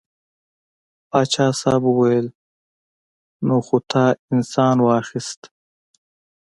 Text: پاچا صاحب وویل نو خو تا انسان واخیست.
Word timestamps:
پاچا 1.09 1.47
صاحب 1.59 1.83
وویل 1.87 2.27
نو 3.45 3.55
خو 3.65 3.77
تا 3.89 4.05
انسان 4.33 4.77
واخیست. 4.87 5.41